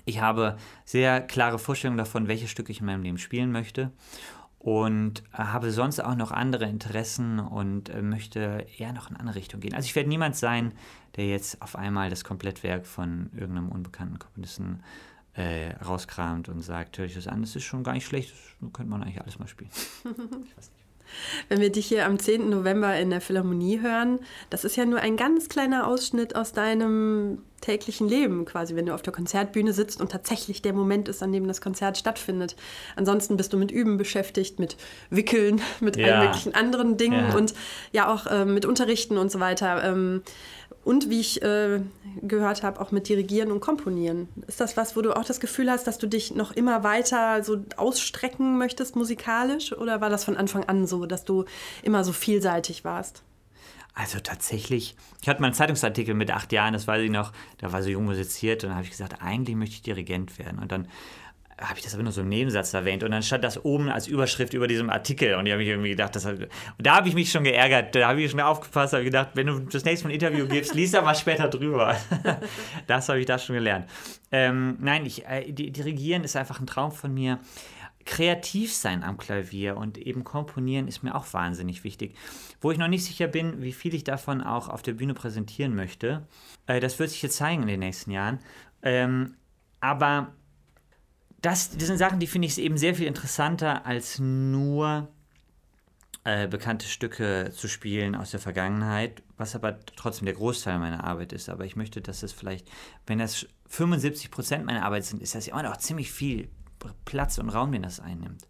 [0.06, 3.91] ich habe sehr klare Vorstellungen davon, welche Stücke ich in meinem Leben spielen möchte
[4.62, 9.21] und äh, habe sonst auch noch andere Interessen und äh, möchte eher noch in eine
[9.21, 9.74] andere Richtung gehen.
[9.74, 10.74] Also ich werde niemand sein,
[11.15, 14.84] der jetzt auf einmal das Komplettwerk von irgendeinem unbekannten Komponisten
[15.34, 18.71] äh, rauskramt und sagt, hör ich das an, das ist schon gar nicht schlecht, das
[18.71, 19.71] könnte man eigentlich alles mal spielen.
[20.04, 20.80] ich weiß nicht.
[21.50, 22.50] Wenn wir dich hier am 10.
[22.50, 24.19] November in der Philharmonie hören,
[24.50, 28.93] das ist ja nur ein ganz kleiner Ausschnitt aus deinem täglichen Leben, quasi, wenn du
[28.93, 32.56] auf der Konzertbühne sitzt und tatsächlich der Moment ist, an dem das Konzert stattfindet.
[32.95, 34.78] Ansonsten bist du mit Üben beschäftigt, mit
[35.10, 36.08] Wickeln, mit ja.
[36.08, 37.36] allen möglichen anderen Dingen ja.
[37.36, 37.54] und
[37.91, 39.84] ja auch äh, mit Unterrichten und so weiter.
[39.84, 40.24] Ähm,
[40.83, 41.81] und wie ich äh,
[42.21, 44.29] gehört habe, auch mit Dirigieren und Komponieren.
[44.47, 47.43] Ist das was, wo du auch das Gefühl hast, dass du dich noch immer weiter
[47.43, 49.73] so ausstrecken möchtest musikalisch?
[49.73, 51.45] Oder war das von Anfang an so, dass du
[51.83, 53.23] immer so vielseitig warst?
[53.93, 57.73] Also tatsächlich, ich hatte mal einen Zeitungsartikel mit acht Jahren, das weiß ich noch, da
[57.73, 60.59] war so jung musiziert und da habe ich gesagt, eigentlich möchte ich Dirigent werden.
[60.59, 60.87] Und dann
[61.62, 64.08] habe ich das aber nur so im Nebensatz erwähnt und dann stand das oben als
[64.08, 67.13] Überschrift über diesem Artikel und ich habe mich irgendwie gedacht, das, und da habe ich
[67.13, 70.12] mich schon geärgert, da habe ich schon aufgepasst, habe gedacht, wenn du das nächste Mal
[70.12, 71.95] ein Interview gibst, liest da mal später drüber.
[72.88, 73.88] das habe ich da schon gelernt.
[74.32, 77.39] Ähm, nein, ich, äh, dirigieren ist einfach ein Traum von mir.
[78.04, 82.15] Kreativ sein am Klavier und eben komponieren ist mir auch wahnsinnig wichtig.
[82.60, 85.76] Wo ich noch nicht sicher bin, wie viel ich davon auch auf der Bühne präsentieren
[85.76, 86.28] möchte,
[86.65, 88.39] äh, das wird sich jetzt zeigen in den nächsten Jahren.
[88.82, 89.36] Ähm,
[89.82, 90.34] aber
[91.41, 95.10] das, das sind Sachen, die finde ich eben sehr viel interessanter, als nur
[96.23, 101.34] äh, bekannte Stücke zu spielen aus der Vergangenheit, was aber trotzdem der Großteil meiner Arbeit
[101.34, 101.49] ist.
[101.49, 102.69] Aber ich möchte, dass es vielleicht,
[103.08, 106.49] wenn das 75 Prozent meiner Arbeit sind, ist das immer noch ziemlich viel
[107.06, 108.47] Platz und Raum, den das einnimmt.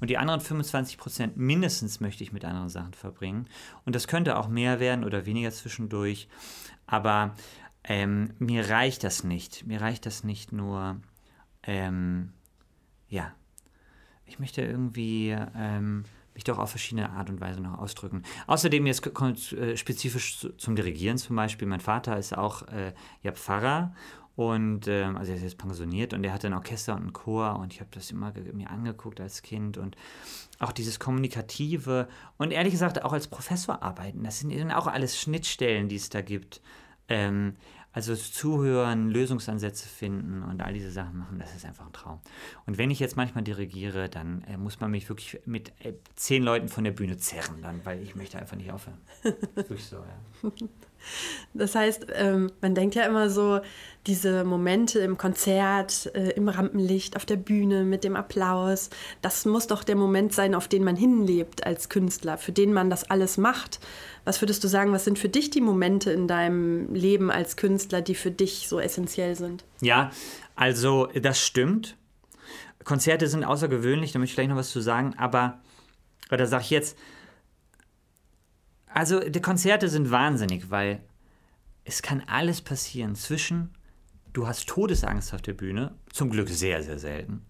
[0.00, 3.48] Und die anderen 25 Prozent mindestens möchte ich mit anderen Sachen verbringen.
[3.84, 6.28] Und das könnte auch mehr werden oder weniger zwischendurch.
[6.86, 7.34] Aber
[7.84, 9.66] ähm, mir reicht das nicht.
[9.66, 11.00] Mir reicht das nicht nur
[11.62, 12.32] ähm,
[13.08, 13.32] ja,
[14.24, 18.22] ich möchte irgendwie ähm, mich doch auf verschiedene Art und Weise noch ausdrücken.
[18.46, 21.66] Außerdem jetzt kommt äh, spezifisch zum Dirigieren zum Beispiel.
[21.66, 22.92] Mein Vater ist auch äh,
[23.22, 23.92] ja, Pfarrer
[24.36, 27.58] und ähm, also er ist jetzt pensioniert und er hatte ein Orchester und einen Chor
[27.58, 29.96] und ich habe das immer mir angeguckt als Kind und
[30.60, 34.22] auch dieses Kommunikative und ehrlich gesagt auch als Professor arbeiten.
[34.22, 36.62] Das sind auch alles Schnittstellen, die es da gibt.
[37.08, 37.56] Ähm,
[37.92, 42.20] also zuhören, Lösungsansätze finden und all diese Sachen machen, das ist einfach ein Traum.
[42.66, 46.42] Und wenn ich jetzt manchmal dirigiere, dann äh, muss man mich wirklich mit äh, zehn
[46.42, 48.98] Leuten von der Bühne zerren, dann, weil ich möchte einfach nicht aufhören.
[49.54, 50.50] wirklich so, ja.
[51.54, 53.60] Das heißt, ähm, man denkt ja immer so,
[54.06, 58.88] diese Momente im Konzert, äh, im Rampenlicht, auf der Bühne, mit dem Applaus,
[59.20, 62.88] das muss doch der Moment sein, auf den man hinlebt als Künstler, für den man
[62.88, 63.80] das alles macht.
[64.24, 68.00] Was würdest du sagen, was sind für dich die Momente in deinem Leben als Künstler,
[68.00, 69.64] die für dich so essentiell sind?
[69.80, 70.10] Ja,
[70.56, 71.96] also das stimmt.
[72.84, 75.60] Konzerte sind außergewöhnlich, da möchte ich gleich noch was zu sagen, aber,
[76.30, 76.96] da sage ich jetzt,
[78.92, 81.00] also die Konzerte sind wahnsinnig, weil
[81.84, 83.70] es kann alles passieren zwischen,
[84.32, 87.42] du hast Todesangst auf der Bühne, zum Glück sehr, sehr selten,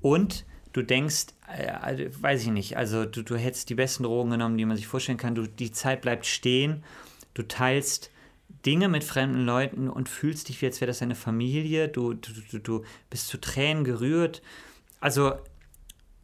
[0.00, 4.56] und du denkst, äh, weiß ich nicht, also du, du hättest die besten Drogen genommen,
[4.56, 6.82] die man sich vorstellen kann, du, die Zeit bleibt stehen,
[7.34, 8.10] du teilst
[8.66, 12.30] Dinge mit fremden Leuten und fühlst dich, wie als wäre das deine Familie, du, du,
[12.50, 14.42] du, du bist zu Tränen gerührt.
[15.00, 15.34] Also,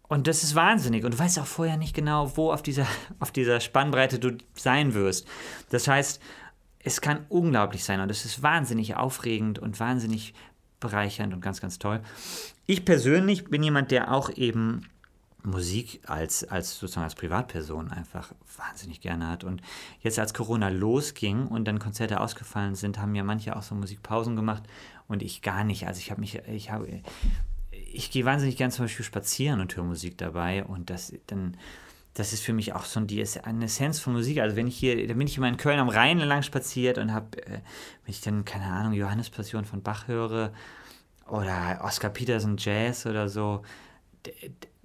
[0.09, 1.05] und das ist wahnsinnig.
[1.05, 2.87] Und du weißt auch vorher nicht genau, wo auf dieser,
[3.21, 5.27] auf dieser Spannbreite du sein wirst.
[5.71, 6.21] Das heißt,
[6.81, 10.33] es kann unglaublich sein und es ist wahnsinnig aufregend und wahnsinnig
[10.81, 12.01] bereichernd und ganz, ganz toll.
[12.67, 14.89] Ich persönlich bin jemand, der auch eben
[15.43, 19.45] Musik als, als sozusagen als Privatperson einfach wahnsinnig gerne hat.
[19.45, 19.63] Und
[20.01, 24.37] jetzt als Corona losging und dann Konzerte ausgefallen sind, haben ja manche auch so Musikpausen
[24.37, 24.65] gemacht
[25.07, 25.87] und ich gar nicht.
[25.87, 27.03] Also ich habe mich, ich habe,
[27.93, 31.57] ich gehe wahnsinnig gern zum Beispiel spazieren und höre Musik dabei und das dann,
[32.15, 34.41] das ist für mich auch so die eine Essenz von Musik.
[34.41, 37.13] Also wenn ich hier, da bin ich immer in Köln am Rhein lang spaziert und
[37.13, 37.63] habe, äh, wenn
[38.09, 40.53] ich dann, keine Ahnung, Johannes Passion von Bach höre
[41.29, 43.63] oder Oscar Peterson Jazz oder so,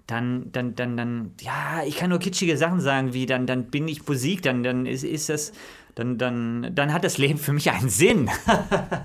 [0.08, 3.88] dann, dann, dann, dann, ja, ich kann nur kitschige Sachen sagen, wie dann, dann bin
[3.88, 5.54] ich Musik, dann, dann ist, ist das,
[5.96, 8.30] dann, dann, dann hat das Leben für mich einen Sinn.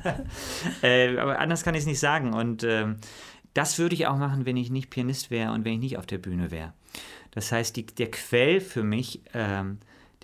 [0.83, 2.33] äh, aber anders kann ich es nicht sagen.
[2.33, 2.87] Und äh,
[3.59, 6.07] das würde ich auch machen, wenn ich nicht Pianist wäre und wenn ich nicht auf
[6.07, 6.75] der Bühne wäre.
[7.33, 9.65] Das heißt, die, der Quell für mich, äh,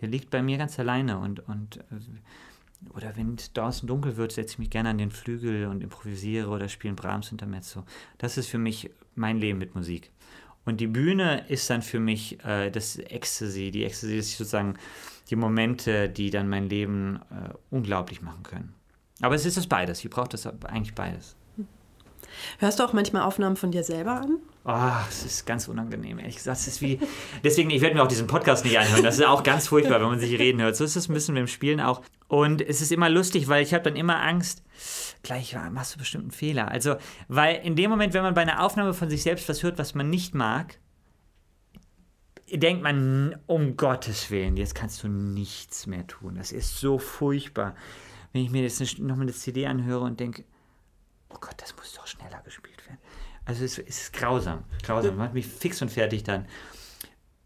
[0.01, 4.31] der liegt bei mir ganz alleine und, und äh, oder wenn es draußen dunkel wird,
[4.31, 7.83] setze ich mich gerne an den Flügel und improvisiere oder spiele Brahms Intermezzo.
[8.19, 10.13] Das ist für mich mein Leben mit Musik.
[10.65, 13.73] Und die Bühne ist dann für mich äh, das Ecstasy.
[13.73, 14.75] Die Ecstasy ist sozusagen
[15.29, 18.75] die Momente, die dann mein Leben äh, unglaublich machen können.
[19.21, 20.05] Aber es ist das beides.
[20.05, 21.35] Ich brauche das eigentlich beides.
[22.59, 24.39] Hörst du auch manchmal Aufnahmen von dir selber an?
[24.65, 26.59] Oh, es ist ganz unangenehm, ehrlich gesagt.
[26.59, 26.99] Es ist wie,
[27.43, 29.03] deswegen, ich werde mir auch diesen Podcast nicht anhören.
[29.03, 30.75] Das ist auch ganz furchtbar, wenn man sich reden hört.
[30.77, 32.01] So ist es ein bisschen beim Spielen auch.
[32.29, 34.63] Und es ist immer lustig, weil ich habe dann immer Angst,
[35.23, 36.69] gleich machst du bestimmt einen Fehler.
[36.69, 36.97] Also,
[37.29, 39.95] weil in dem Moment, wenn man bei einer Aufnahme von sich selbst was hört, was
[39.95, 40.79] man nicht mag,
[42.51, 46.37] denkt man, um Gottes Willen, jetzt kannst du nichts mehr tun.
[46.37, 47.75] Das ist so furchtbar.
[48.33, 50.45] Wenn ich mir jetzt nochmal eine CD anhöre und denke,
[51.35, 52.99] oh Gott, das muss doch schneller gespielt werden.
[53.45, 55.17] Also es, es ist grausam, grausam.
[55.17, 56.47] Macht mich fix und fertig dann.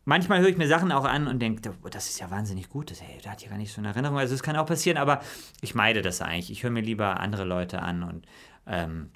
[0.05, 2.91] Manchmal höre ich mir Sachen auch an und denke, oh, das ist ja wahnsinnig gut.
[2.91, 4.19] Das, hey, da hat ja gar nicht so eine Erinnerung.
[4.19, 5.21] Also es kann auch passieren, aber
[5.61, 6.51] ich meide das eigentlich.
[6.51, 8.27] Ich höre mir lieber andere Leute an und
[8.67, 9.11] ähm,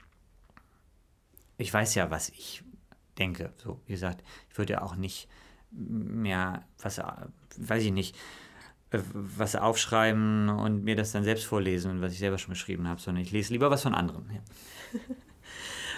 [1.57, 2.63] ich weiß ja, was ich
[3.19, 3.53] denke.
[3.57, 5.29] So, wie gesagt, ich würde ja auch nicht
[5.71, 7.01] mehr, was,
[7.57, 8.17] weiß ich nicht,
[9.13, 13.23] was aufschreiben und mir das dann selbst vorlesen, was ich selber schon geschrieben habe, sondern
[13.23, 14.25] ich lese lieber was von anderen.
[14.33, 15.01] Ja.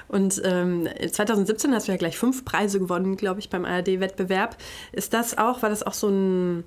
[0.07, 4.57] Und ähm, 2017 hast du ja gleich fünf Preise gewonnen, glaube ich, beim ARD-Wettbewerb.
[4.93, 6.65] Ist das auch, war das auch so ein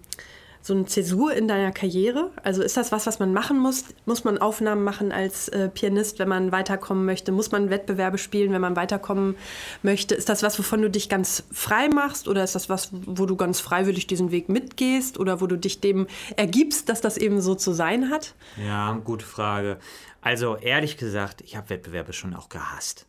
[0.62, 2.32] so eine Zäsur in deiner Karriere?
[2.44, 3.86] Also ist das was, was man machen muss?
[4.06, 7.32] Muss man Aufnahmen machen als äh, Pianist, wenn man weiterkommen möchte?
[7.32, 9.36] Muss man Wettbewerbe spielen, wenn man weiterkommen
[9.84, 10.16] möchte?
[10.16, 12.28] Ist das was, wovon du dich ganz frei machst?
[12.28, 15.20] Oder ist das was, wo du ganz freiwillig diesen Weg mitgehst?
[15.20, 18.36] Oder wo du dich dem ergibst, dass das eben so zu sein hat?
[18.64, 19.78] Ja, gute Frage.
[20.22, 23.06] Also ehrlich gesagt, ich habe Wettbewerbe schon auch gehasst.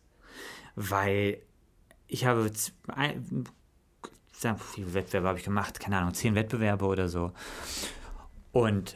[0.75, 1.39] Weil
[2.07, 2.49] ich habe
[4.43, 5.79] wie viele Wettbewerbe habe ich gemacht?
[5.79, 7.31] Keine Ahnung, zehn Wettbewerbe oder so.
[8.51, 8.95] Und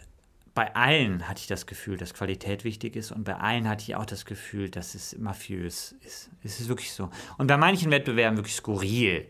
[0.55, 3.95] bei allen hatte ich das Gefühl, dass Qualität wichtig ist und bei allen hatte ich
[3.95, 6.29] auch das Gefühl, dass es mafiös ist.
[6.43, 7.09] Es ist wirklich so.
[7.37, 9.27] Und bei manchen Wettbewerben wirklich skurril.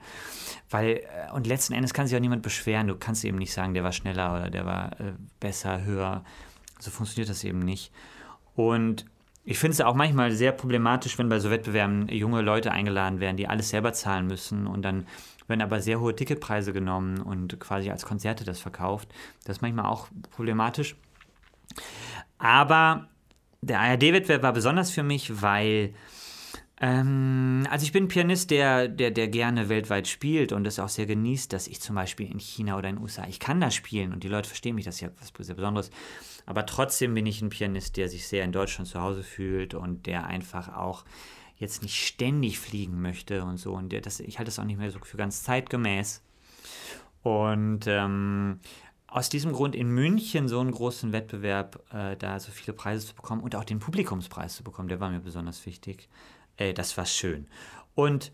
[0.69, 2.87] Weil, äh, und letzten Endes kann sich auch niemand beschweren.
[2.87, 6.25] Du kannst eben nicht sagen, der war schneller oder der war äh, besser, höher.
[6.79, 7.93] So funktioniert das eben nicht.
[8.55, 9.05] Und
[9.45, 13.37] ich finde es auch manchmal sehr problematisch, wenn bei so Wettbewerben junge Leute eingeladen werden,
[13.37, 15.05] die alles selber zahlen müssen und dann
[15.47, 19.09] werden aber sehr hohe Ticketpreise genommen und quasi als Konzerte das verkauft.
[19.43, 20.95] Das ist manchmal auch problematisch.
[22.37, 23.09] Aber
[23.61, 25.93] der ARD-Wettbewerb war besonders für mich, weil
[26.83, 30.89] ähm, also ich bin ein Pianist, der, der, der gerne weltweit spielt und es auch
[30.89, 33.71] sehr genießt, dass ich zum Beispiel in China oder in den USA, ich kann da
[33.71, 35.91] spielen und die Leute verstehen mich, das ist ja was sehr Besonderes.
[36.45, 40.07] Aber trotzdem bin ich ein Pianist, der sich sehr in Deutschland zu Hause fühlt und
[40.07, 41.05] der einfach auch
[41.55, 43.71] jetzt nicht ständig fliegen möchte und so.
[43.71, 46.21] Und das, ich halte das auch nicht mehr so für ganz zeitgemäß.
[47.21, 48.59] Und ähm,
[49.07, 53.15] aus diesem Grund in München so einen großen Wettbewerb, äh, da so viele Preise zu
[53.15, 56.09] bekommen und auch den Publikumspreis zu bekommen, der war mir besonders wichtig.
[56.57, 57.47] Äh, das war schön.
[57.95, 58.31] Und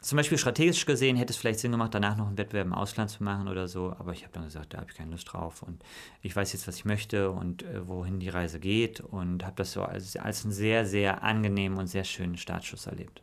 [0.00, 3.10] zum Beispiel strategisch gesehen hätte es vielleicht Sinn gemacht, danach noch einen Wettbewerb im Ausland
[3.10, 5.62] zu machen oder so, aber ich habe dann gesagt, da habe ich keine Lust drauf
[5.62, 5.82] und
[6.22, 9.72] ich weiß jetzt, was ich möchte und äh, wohin die Reise geht und habe das
[9.72, 13.22] so als, als einen sehr, sehr angenehmen und sehr schönen Startschuss erlebt.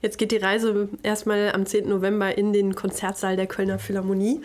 [0.00, 1.88] Jetzt geht die Reise erstmal am 10.
[1.88, 4.40] November in den Konzertsaal der Kölner Philharmonie.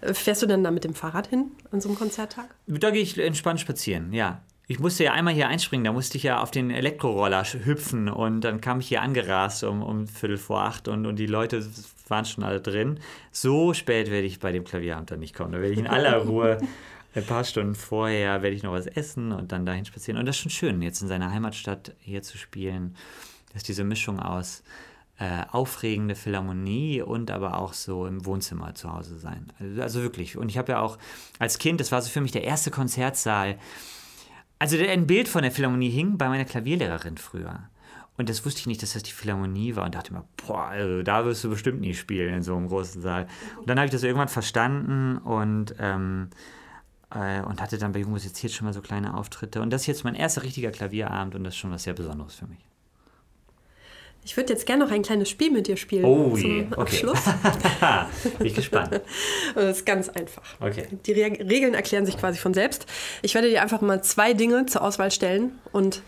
[0.00, 2.54] Äh, fährst du dann da mit dem Fahrrad hin an so einem Konzerttag?
[2.66, 4.42] Da gehe ich entspannt spazieren, ja.
[4.68, 8.42] Ich musste ja einmal hier einspringen, da musste ich ja auf den Elektroroller hüpfen und
[8.42, 11.66] dann kam ich hier angerast um, um Viertel vor acht und, und die Leute
[12.08, 13.00] waren schon alle drin.
[13.32, 15.52] So spät werde ich bei dem Klavierabend dann nicht kommen.
[15.52, 16.58] Da werde ich in aller Ruhe
[17.14, 20.18] ein paar Stunden vorher werde ich noch was essen und dann dahin spazieren.
[20.18, 22.96] Und das ist schon schön, jetzt in seiner Heimatstadt hier zu spielen.
[23.48, 24.62] Das ist diese Mischung aus
[25.18, 29.52] äh, aufregende Philharmonie und aber auch so im Wohnzimmer zu Hause sein.
[29.58, 30.38] Also, also wirklich.
[30.38, 30.96] Und ich habe ja auch
[31.38, 33.58] als Kind, das war so für mich der erste Konzertsaal,
[34.62, 37.68] also ein Bild von der Philharmonie hing bei meiner Klavierlehrerin früher.
[38.16, 41.02] Und das wusste ich nicht, dass das die Philharmonie war und dachte mir, boah, also
[41.02, 43.26] da wirst du bestimmt nie spielen in so einem großen Saal.
[43.56, 46.28] Und dann habe ich das irgendwann verstanden und, ähm,
[47.10, 49.60] äh, und hatte dann bei Jung musiziert schon mal so kleine Auftritte.
[49.62, 52.36] Und das ist jetzt mein erster richtiger Klavierabend und das ist schon was sehr Besonderes
[52.36, 52.64] für mich.
[54.24, 56.04] Ich würde jetzt gerne noch ein kleines Spiel mit dir spielen.
[56.04, 57.18] Oh je, zum Abschluss.
[57.26, 58.30] Okay.
[58.38, 59.00] Bin ich gespannt.
[59.54, 60.42] das ist ganz einfach.
[60.60, 60.86] Okay.
[61.06, 62.86] Die Re Regeln erklären sich quasi von selbst.
[63.22, 66.02] Ich werde dir einfach mal zwei Dinge zur Auswahl stellen und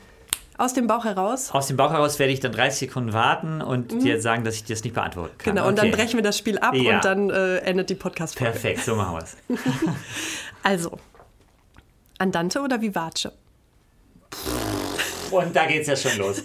[0.57, 1.51] aus dem Bauch heraus.
[1.51, 3.99] Aus dem Bauch heraus werde ich dann 30 Sekunden warten und mhm.
[3.99, 5.57] dir sagen, dass ich dir das nicht beantworten kann.
[5.57, 6.97] Genau, und dann brechen wir das Spiel ab ja.
[6.97, 8.53] und dann äh, endet die Podcast-Folge.
[8.53, 9.37] Perfekt, so machen wir es.
[10.63, 10.99] also,
[12.19, 13.31] Andante oder Vivace?
[15.35, 16.43] Und da geht es ja schon los.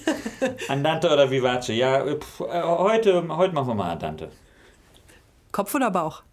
[0.67, 1.69] Andante oder Vivace?
[1.69, 4.31] Ja, pff, äh, heute, heute machen wir mal Andante.
[5.51, 6.23] Kopf oder Bauch?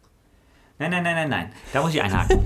[0.79, 1.53] Nein, nein, nein, nein, nein.
[1.73, 2.45] Da muss ich einhaken.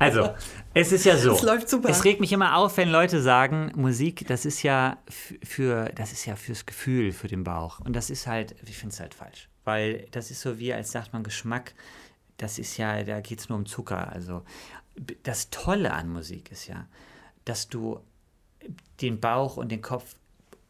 [0.00, 0.30] Also,
[0.74, 1.32] es ist ja so.
[1.32, 1.88] Es läuft super.
[1.88, 6.26] Es regt mich immer auf, wenn Leute sagen, Musik, das ist ja für, das ist
[6.26, 7.78] ja fürs Gefühl, für den Bauch.
[7.80, 9.48] Und das ist halt, ich finde es halt falsch.
[9.64, 11.74] Weil das ist so wie, als sagt man Geschmack,
[12.36, 14.12] das ist ja, da geht es nur um Zucker.
[14.12, 14.42] Also,
[15.22, 16.86] das Tolle an Musik ist ja,
[17.44, 18.00] dass du
[19.00, 20.14] den Bauch und den Kopf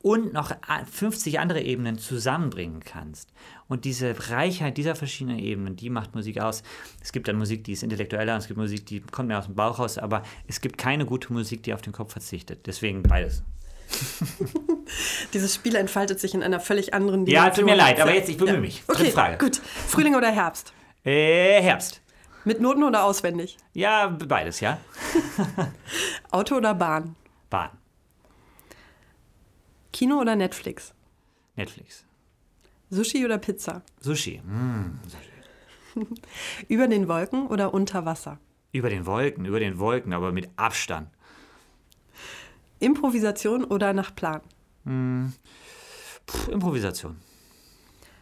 [0.00, 0.52] und noch
[0.90, 3.32] 50 andere Ebenen zusammenbringen kannst.
[3.66, 6.62] Und diese Reichheit dieser verschiedenen Ebenen, die macht Musik aus.
[7.02, 9.56] Es gibt dann Musik, die ist intellektueller, es gibt Musik, die kommt mehr aus dem
[9.56, 12.66] Bauch raus, aber es gibt keine gute Musik, die auf den Kopf verzichtet.
[12.66, 13.42] Deswegen beides.
[15.32, 17.46] Dieses Spiel entfaltet sich in einer völlig anderen Dimension.
[17.46, 18.82] Ja, tut mir leid, aber jetzt, ich bemühe mich.
[18.86, 19.38] Okay, Dritte Frage.
[19.38, 19.56] gut.
[19.56, 20.72] Frühling oder Herbst?
[21.04, 22.00] Äh, Herbst.
[22.44, 23.56] Mit Noten oder auswendig?
[23.74, 24.78] Ja, beides, ja.
[26.30, 27.16] Auto oder Bahn?
[27.50, 27.70] Bahn.
[29.92, 30.94] Kino oder Netflix?
[31.56, 32.04] Netflix.
[32.90, 33.82] Sushi oder Pizza?
[34.00, 34.40] Sushi.
[34.44, 35.00] Mm.
[36.68, 38.38] Über den Wolken oder unter Wasser?
[38.72, 41.08] Über den Wolken, über den Wolken, aber mit Abstand.
[42.80, 44.40] Improvisation oder nach Plan?
[44.84, 47.16] Puh, Improvisation.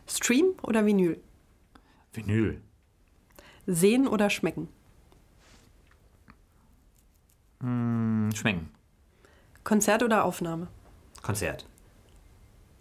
[0.07, 1.21] Stream oder Vinyl?
[2.13, 2.61] Vinyl.
[3.67, 4.69] Sehen oder schmecken?
[7.61, 8.71] Mm, Schmecken.
[9.67, 10.69] Konzert oder Aufnahme?
[11.23, 11.67] Konzert.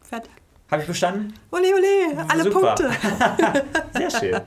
[0.04, 0.32] Fertig.
[0.70, 1.34] Habe ich bestanden?
[1.52, 2.76] Ole, ole, alle Super.
[2.76, 2.92] Punkte.
[3.98, 4.42] Sehr schön.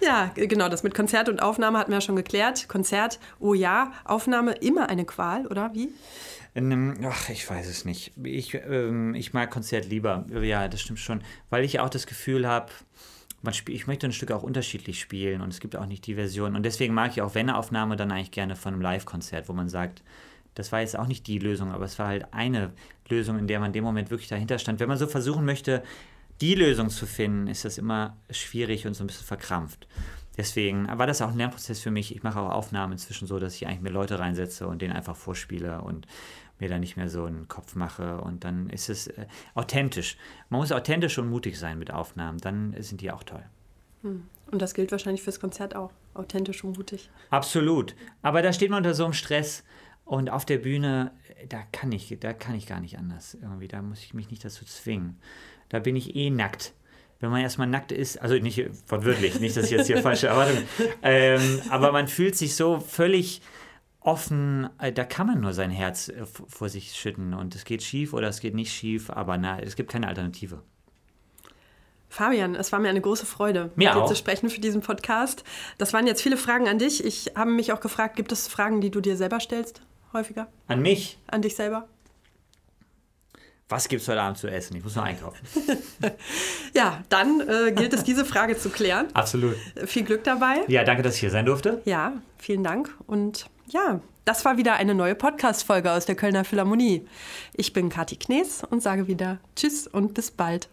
[0.00, 2.66] Ja, genau, das mit Konzert und Aufnahme hatten wir ja schon geklärt.
[2.70, 5.90] Konzert, oh ja, Aufnahme immer eine Qual, oder wie?
[7.04, 8.12] Ach, ich weiß es nicht.
[8.24, 10.24] Ich, ähm, ich mag Konzert lieber.
[10.40, 11.22] Ja, das stimmt schon.
[11.50, 12.72] Weil ich auch das Gefühl habe,
[13.42, 16.14] man spiel, ich möchte ein Stück auch unterschiedlich spielen und es gibt auch nicht die
[16.14, 16.56] Version.
[16.56, 20.02] Und deswegen mag ich auch Wenn-Aufnahme dann eigentlich gerne von einem Live-Konzert, wo man sagt,
[20.54, 22.72] das war jetzt auch nicht die Lösung, aber es war halt eine
[23.08, 24.80] Lösung, in der man in dem Moment wirklich dahinter stand.
[24.80, 25.82] Wenn man so versuchen möchte,
[26.40, 29.86] die Lösung zu finden, ist das immer schwierig und so ein bisschen verkrampft.
[30.36, 32.14] Deswegen war das auch ein Lernprozess für mich.
[32.14, 35.16] Ich mache auch Aufnahmen inzwischen so, dass ich eigentlich mir Leute reinsetze und denen einfach
[35.16, 36.06] vorspiele und
[36.58, 38.20] mir da nicht mehr so einen Kopf mache.
[38.20, 40.16] Und dann ist es äh, authentisch.
[40.48, 42.38] Man muss authentisch und mutig sein mit Aufnahmen.
[42.38, 43.44] Dann sind die auch toll.
[44.02, 45.92] Und das gilt wahrscheinlich fürs Konzert auch.
[46.14, 47.10] Authentisch und mutig.
[47.30, 47.94] Absolut.
[48.22, 49.62] Aber da steht man unter so einem Stress
[50.10, 51.12] und auf der Bühne,
[51.48, 53.68] da kann ich, da kann ich gar nicht anders irgendwie.
[53.68, 55.20] Da muss ich mich nicht dazu zwingen.
[55.68, 56.72] Da bin ich eh nackt.
[57.20, 58.58] Wenn man erstmal nackt ist, also nicht
[58.90, 60.64] wortwörtlich, nicht, dass ich jetzt hier falsche Erwartungen,
[61.04, 63.40] ähm, aber man fühlt sich so völlig
[64.00, 67.84] offen, äh, da kann man nur sein Herz äh, vor sich schütten und es geht
[67.84, 70.64] schief oder es geht nicht schief, aber na, es gibt keine Alternative.
[72.08, 74.08] Fabian, es war mir eine große Freude, Mir mit dir auch.
[74.08, 75.44] zu sprechen für diesen Podcast.
[75.78, 77.04] Das waren jetzt viele Fragen an dich.
[77.04, 80.48] Ich habe mich auch gefragt, gibt es Fragen, die du dir selber stellst, häufiger?
[80.68, 81.88] An mich, An dich selber?
[83.70, 84.76] was gibt's heute Abend zu essen?
[84.76, 85.46] Ich muss noch einkaufen.
[86.72, 89.08] Ja, dann äh, gilt es, diese Frage zu klären.
[89.12, 89.56] Absolut.
[89.86, 90.64] Viel Glück dabei.
[90.68, 91.82] Ja, danke, dass ich hier sein durfte.
[91.84, 92.94] Ja, vielen Dank.
[93.08, 97.08] Und ja, das war wieder eine neue Podcast-Folge aus der Kölner Philharmonie.
[97.54, 100.68] Ich bin Kathi Knees und sage wieder Tschüss und bis bald.